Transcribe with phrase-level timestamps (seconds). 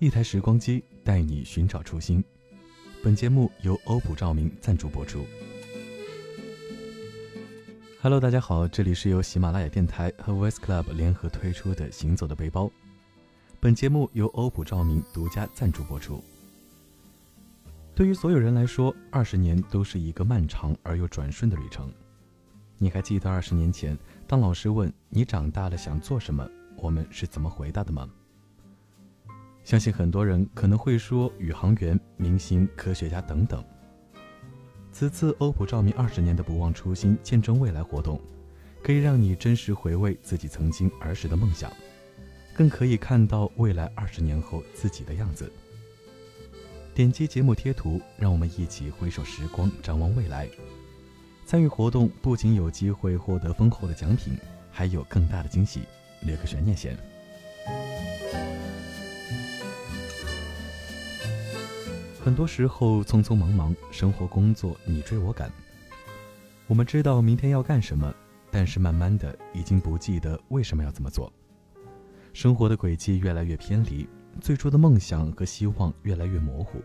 [0.00, 2.24] 一台时光机带你寻找初心。
[3.04, 5.26] 本节目由欧普照明赞助播出。
[8.00, 12.64] Hello，大家好，这里是由喜马拉雅电台和 Voice Club 联合推出的《行走的背包》。
[13.60, 16.24] 本节目由欧普照明独家赞助播出。
[17.94, 21.92] 对于所有人来说，二十年都是一个漫长而又转瞬的旅程。
[22.78, 26.48] 你还记得二十年前，当老师问你长大了想做什么，
[26.78, 28.08] 我们是怎么回答的吗？
[29.62, 33.64] 相信很多人可能会说宇航员、明星、科学家等等。
[34.92, 38.20] 此次欧普照明二十年的不忘初心、见证未来活动，
[38.82, 41.70] 可以让你真实回味自己曾经儿时的梦想，
[42.54, 45.50] 更可以看到未来二十年后自己的样子。
[46.92, 50.48] 点击节目贴图，让我们一起回首时光，展望未来。
[51.46, 54.36] 参与活动不仅有机会获得丰厚的奖品，
[54.72, 55.82] 还有更大的惊喜，
[56.22, 56.96] 留个悬念先。
[62.30, 65.50] 很多时候匆匆忙忙，生活工作你追我赶。
[66.68, 68.14] 我们知道明天要干什么，
[68.52, 71.32] 但是慢慢的已经不记得为什么要这么做。
[72.32, 74.08] 生活的轨迹越来越偏离，
[74.40, 76.80] 最初的梦想和希望越来越模糊。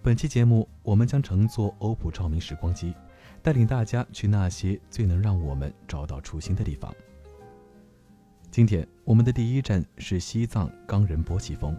[0.00, 2.94] 本期节目，我们将乘坐欧普照明时光机，
[3.42, 6.90] 带领大家去那些最能让我们找到初心的地方。
[8.50, 11.78] 今天我们的第一站是西藏冈仁波齐峰。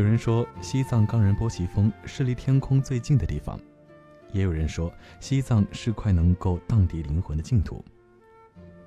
[0.00, 3.58] 有人说，西藏冈仁波齐峰是离天空最近的地方；
[4.32, 7.84] 也有人说，西藏是块能够荡涤灵魂的净土。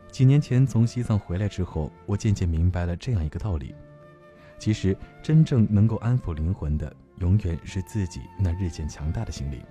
[0.10, 3.76] 几年前从西藏回来之后，我渐渐明白了这样一个道理：
[4.58, 9.62] 其实，真正能够安抚灵魂的，永远是自己那日渐强大的心灵。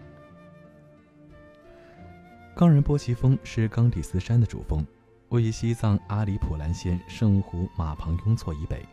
[2.55, 4.87] 冈仁波齐峰是冈底斯山的主峰，
[5.31, 8.87] 位于西藏阿里普兰县圣湖玛旁雍措以北。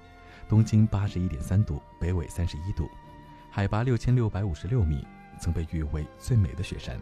[0.50, 2.90] 东经八十一点三度，北纬三十一度，
[3.52, 5.06] 海拔六千六百五十六米，
[5.40, 7.00] 曾被誉为最美的雪山。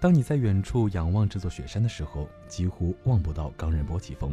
[0.00, 4.32] 当你在远处仰望这座雪山的时候，几乎望不到冈仁波齐峰；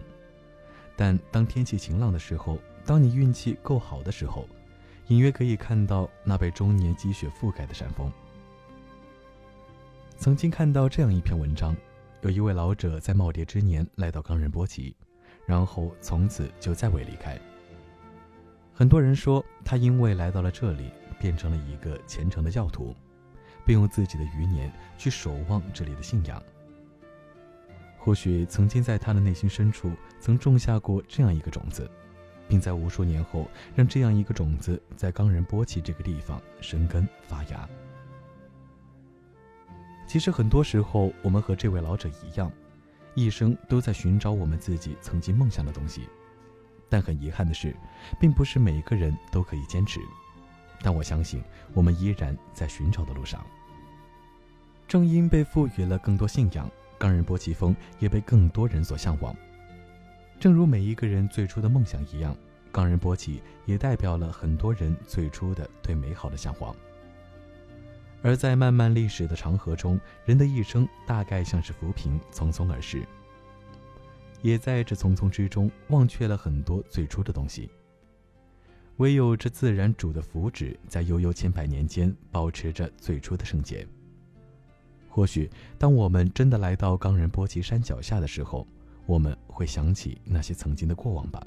[0.95, 4.49] 但当天气晴朗的时候，当你运气够好的时候，
[5.09, 8.11] 隐约可以看到那被终年积雪覆盖的山峰。
[10.17, 11.75] 曾经看到这样一篇文章，
[12.21, 14.95] 有一位老者在耄耋之年来到冈仁波齐。
[15.45, 17.39] 然后从此就再未离开。
[18.73, 20.89] 很多人说他因为来到了这里，
[21.19, 22.95] 变成了一个虔诚的教徒，
[23.65, 26.41] 并用自己的余年去守望这里的信仰。
[27.97, 31.89] 或许曾经在他的内心深处曾种下过这样一个种子，
[32.47, 37.69] 并在无数年后让这样一个种子在冈仁波齐这个地方生根发芽。
[40.07, 42.51] 其实很多时候，我们和这位老者一样。
[43.15, 46.07] 一生都在寻找我们自己曾经梦想的东西，
[46.89, 47.75] 但很遗憾的是，
[48.19, 49.99] 并不是每个人都可以坚持。
[50.81, 51.41] 但我相信，
[51.73, 53.45] 我们依然在寻找的路上。
[54.87, 59.35] 正因被赋予了更多信仰，冈仁波齐峰也被更多人所向往。
[60.39, 62.35] 正如每一个人最初的梦想一样，
[62.71, 66.75] 冈仁波齐也代表了很多人最初的对美好的向往。
[68.23, 73.05] 而在漫漫历史的长河中，人的一生大概像是浮萍，匆匆而逝。
[74.41, 77.69] 也在这匆匆之中，忘却了很多最初的东西。
[78.97, 83.85] 唯有这自然主的福祉，在悠悠千百年间，保持着最初的圣洁。
[85.09, 88.65] 或许，当我们真的来到冈仁波齐山脚下的时候，
[89.05, 91.45] 我们会想起那些曾经的过往吧。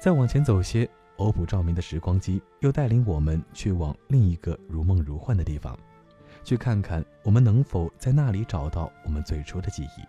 [0.00, 5.78] 再往前走些，欧普照明的时光机又带领我们去往另一个如梦如幻的地方，
[6.42, 10.02] 去看看我们能否在那里找到我们最初的记忆。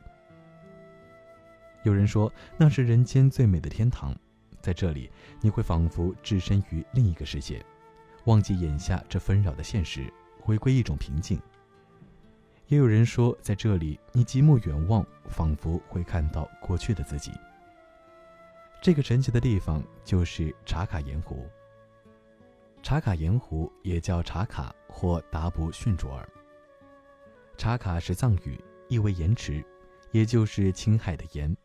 [1.84, 4.16] 有人说那是人间最美的天堂，
[4.62, 5.12] 在这里
[5.42, 7.62] 你会仿佛置身于另一个世界，
[8.24, 10.10] 忘记眼下这纷扰的现实，
[10.40, 11.38] 回归一种平静。
[12.68, 17.34] 也有人说在这里你极目远望，仿佛会看到过去的自己。
[18.82, 21.48] 这个神奇的地方就是茶卡盐湖。
[22.82, 26.28] 茶卡盐湖也叫茶卡或达布逊卓尔。
[27.56, 29.64] 茶卡是藏语，意为盐池，
[30.10, 31.56] 也就是青海的盐。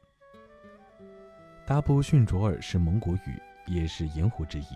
[1.66, 4.66] 达布逊卓尔是蒙古语，也是盐湖之一。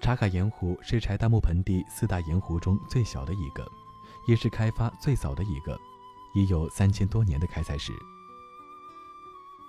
[0.00, 3.66] 茶卡盐湖是柴达木盆地四大盐湖中最小的一个，
[4.28, 5.76] 也是开发最早的一个，
[6.36, 7.92] 已有三千多年的开采史。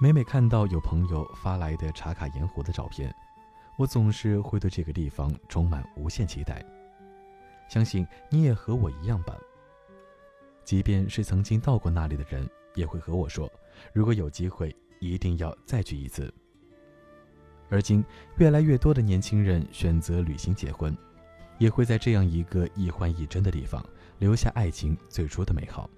[0.01, 3.13] 每每看到有朋友发来的茶卡盐湖的照片，
[3.78, 6.66] 我总是会对这个地方充满无限期待。
[7.68, 9.36] 相信你也和我一样吧。
[10.63, 13.51] 即便是曾经到过那里的人，也会和我说，
[13.92, 16.34] 如果有机会，一定要再去一次。
[17.69, 18.01] 而今，
[18.38, 20.98] 越来越多的年轻人选择旅行结婚，
[21.57, 23.86] 也会在这样一个一幻一真的地方
[24.18, 25.90] 留下爱情最初的美好。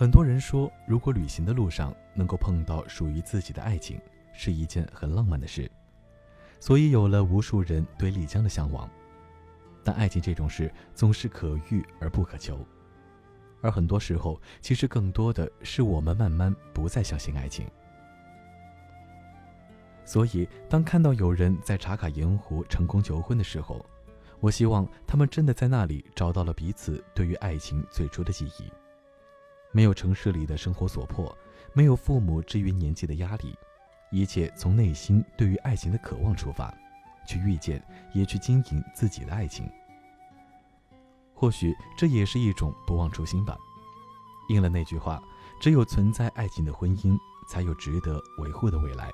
[0.00, 4.00] 很多人说，如果旅行的路上能够碰到属于自己的爱情，
[4.32, 5.70] 是一件很浪漫的事，
[6.58, 8.88] 所以有了无数人对丽江的向往。
[9.84, 12.66] 但爱情这种事总是可遇而不可求。
[13.60, 17.68] 而很多时候，其实更多的是我们慢慢不再相信爱情。
[20.06, 23.84] 所以，当看到有人在茶卡盐湖成功求婚的时候，
[24.40, 28.72] 我希望他们真的在那里找到了彼此对于爱情最初的记忆。
[29.72, 31.36] 没有城市里的生活所迫，
[31.72, 33.54] 没有父母至于年纪的压力，
[34.10, 36.74] 一切从内心对于爱情的渴望出发，
[37.26, 37.82] 去遇见，
[38.12, 39.70] 也去经营自己的爱情。
[41.34, 43.56] 或许这也是一种不忘初心吧。
[44.48, 45.22] 应了那句话：
[45.60, 47.16] 只有存在爱情的婚姻，
[47.48, 49.10] 才有值得维护的未来。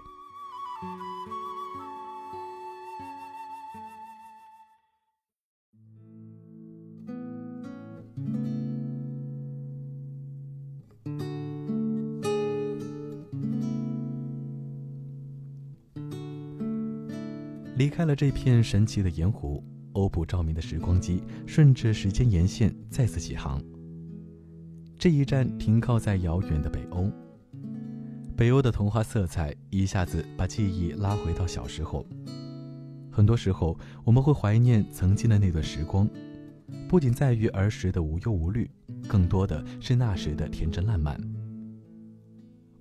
[17.77, 19.63] 离开了这片神奇的盐湖。
[19.93, 23.63] 欧普照明的时光机顺着时间沿线再次起航。
[24.99, 27.11] 这一站停靠在遥远的北欧。
[28.37, 32.07] 北欧的童话色彩一下子把记忆拉回到小时候。
[33.11, 36.07] 很多时候，我们会怀念曾经的那段时光，
[36.87, 38.71] 不仅在于儿时的无忧无虑，
[39.09, 41.19] 更多的是那时的天真烂漫。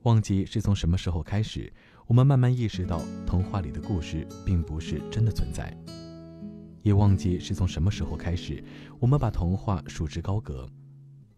[0.04, 1.72] 忘记是从什么时候开始，
[2.08, 5.76] 我们慢慢意识到童话里的故事并不是真的存在。
[6.84, 8.64] 也忘记是从什么时候开始，
[9.00, 10.70] 我们把童话束之高阁，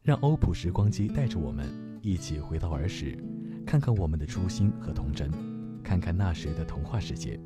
[0.04, 1.66] 让欧普时光机带着我们
[2.02, 3.18] 一起回到儿时，
[3.66, 5.32] 看看我们的初心和童真，
[5.82, 7.40] 看看那时的童话世界。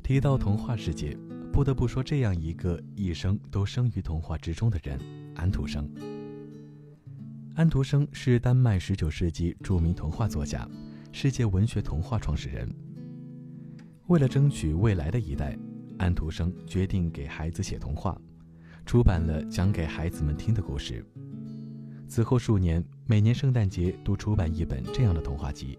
[0.00, 1.18] 提到童话世界，
[1.52, 4.96] 不得不说这样一个一生都生于童话之中的人——
[5.34, 5.90] 安徒生。
[7.58, 10.64] 安徒生是丹麦19世纪著名童话作家，
[11.10, 12.72] 世界文学童话创始人。
[14.06, 15.58] 为了争取未来的一代，
[15.98, 18.16] 安徒生决定给孩子写童话，
[18.86, 21.04] 出版了讲给孩子们听的故事。
[22.06, 25.76] 此后数年，每年圣诞节都出版一本这样的童话集。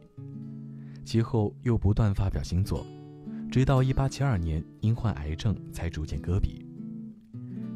[1.06, 2.86] 其后又不断发表新作，
[3.50, 6.66] 直到1872年因患癌症才逐渐搁笔。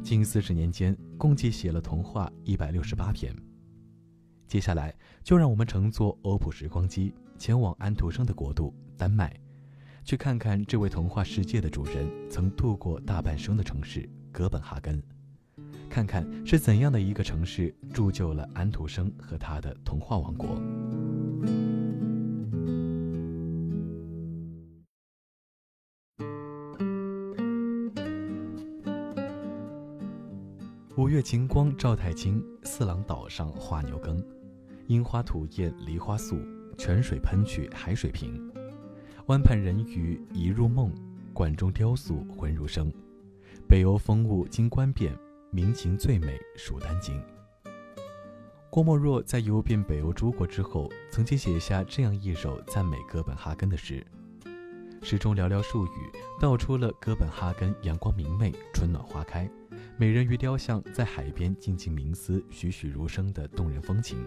[0.02, 3.34] 近四十年间，共计写了童话168篇。
[4.46, 9.34] 接下来，就让我们乘坐欧普时光机，前往安徒生的国度——丹麦。
[10.04, 15.02] 去看看这位童话世界的主人曾度过大半生的城市哥本哈根，
[15.88, 20.60] 看看是怎样的一个城市铸就了安徒生和他的童话王国。
[31.24, 34.22] 晴光照太清，四郎岛上画牛耕，
[34.88, 36.36] 樱花吐艳梨花素，
[36.76, 38.38] 泉水喷去海水平。
[39.28, 40.92] 湾畔人鱼一入梦，
[41.32, 42.92] 馆中雕塑魂如生。
[43.66, 45.16] 北欧风物经观遍，
[45.50, 47.18] 民情最美蜀丹经。
[48.68, 54.06] 郭沫若在游遍北欧诸国之后，曾经写下这样一首赞美哥本哈根的诗，
[55.00, 59.50] 诗中寥寥数语道出了哥本哈根阳光明媚、春暖花开、
[59.96, 64.18] 美人鱼雕像在海边静静冥思、栩栩如生的动人风情。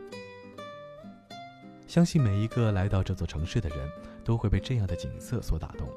[1.86, 3.90] 相信每一个来到这座城市的人。
[4.28, 5.88] 都会被这样的景色所打动。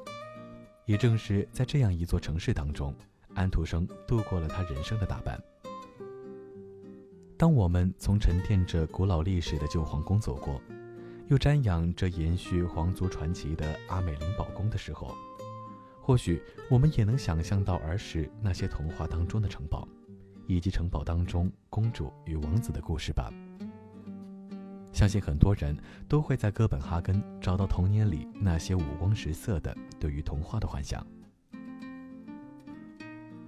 [0.85, 2.95] 也正是在这样一座城市当中，
[3.35, 5.37] 安徒生度过了他人生的大半。
[7.35, 10.61] 当我们从沉淀着古老历史的旧皇宫走过，
[11.27, 15.13] 又瞻仰着延续皇族传奇的阿美林堡宫的时候，
[16.01, 19.87] 或许我们也能想象到儿时那些童话当中的城堡，
[20.47, 23.31] 以及城堡当中公主与王子的故事吧。
[24.91, 25.77] 相信很多人
[26.09, 31.05] 都会在哥本哈根找到童年里那些五光十色的对于童话的幻想。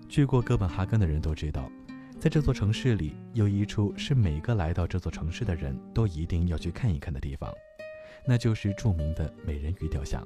[0.07, 1.69] 去过哥本哈根的人都知道，
[2.19, 7.51] 在这座城市里，有一处是每个来到这座城市的人都一定要去看一看的地方，
[8.25, 10.25] 那就是著名的美人鱼雕像。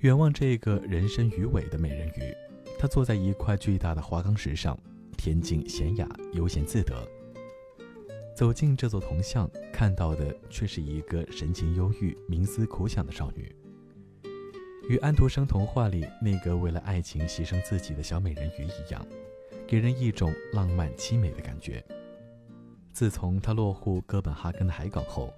[0.00, 2.32] 远望这个人身鱼尾的美人鱼，
[2.78, 4.78] 她坐在一块巨大的花岗石上，
[5.16, 6.94] 恬静娴雅，悠闲自得。
[8.32, 13.52] 走进这座铜像，看到的却是一个神情忧郁、冥思苦想的少女，
[14.88, 19.04] 与安徒生童话里那个为了爱情牺牲自己的小美人鱼一样，
[19.66, 21.84] 给人一种浪漫凄美的感觉。
[22.92, 25.34] 自从她落户哥本哈根的海港后，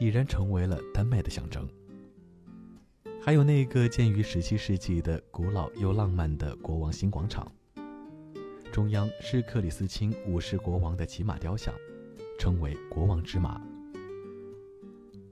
[0.00, 1.68] 已然成为了丹麦的象征。
[3.28, 7.46] 还有那个建于17世纪的古老又浪漫的国王新广场，
[8.72, 11.74] 中央是克里斯钦五世国王的骑马雕像。
[12.38, 13.60] 称为国王之马。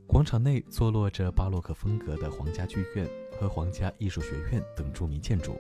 [0.06, 3.08] 广场内坐落着巴洛克风格的皇家剧院
[3.40, 5.58] 和皇家艺术学院等著名建筑。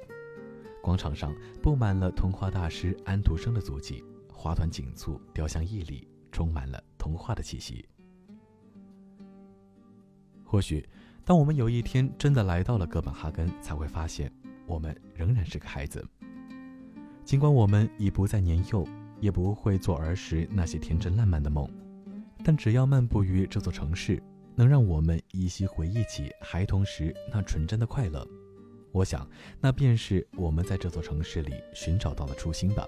[0.82, 7.88] 广场上布满了童话大师安徒生的足迹，花团锦簇，雕像屹立，充满了童话的气息。
[10.44, 10.86] 或许，
[11.26, 14.32] 当我们有一天真的来到了哥本哈根，才会发现，
[14.66, 16.02] 我们仍然是个孩子。
[17.22, 18.86] 尽管我们已不再年幼。
[19.18, 21.66] 也不会做儿时那些天真烂漫的梦，
[22.44, 24.22] 但只要漫步于这座城市，
[24.54, 28.28] 能让我们依稀回忆起孩童时那纯真的快乐，
[28.92, 29.26] 我想，
[29.58, 32.86] 那便是我们在这座城市里寻找到的初心吧。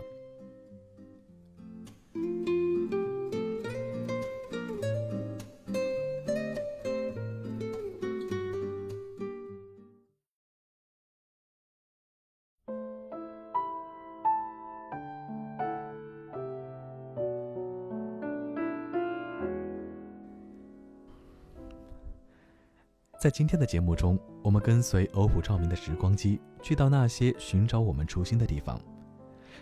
[23.18, 28.80] 在今天的节目中，我们跟随欧普照明的时光机，去到那些寻找我们初心的地方。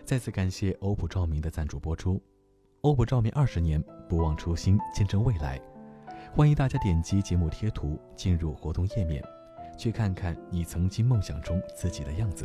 [0.04, 2.20] 再次感谢欧普照明的赞助播出。
[2.82, 5.58] 欧普照明二十年，不忘初心，见证未来。
[6.34, 9.24] 欢迎大家点击节目贴图进入活动页面，
[9.78, 12.44] 去看看你曾经梦想中自己的样子，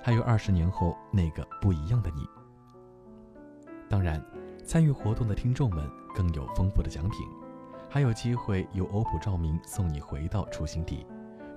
[0.00, 2.24] 还有二十年后那个不一样的你。
[3.88, 4.24] 当然，
[4.64, 7.18] 参与活动的听众们更有丰富的奖品。
[7.88, 11.06] 还有机会由欧普照明送你回到初心地，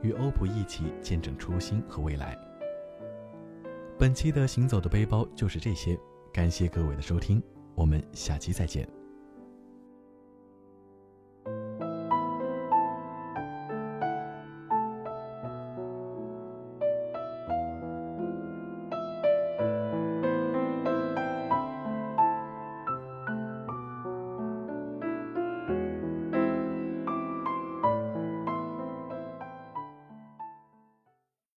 [0.01, 2.37] 与欧普一起见证初心和未来。
[3.99, 5.97] 本期的行走的背包就是这些，
[6.31, 7.43] 感谢各位的收听，
[7.75, 9.00] 我们下期再见。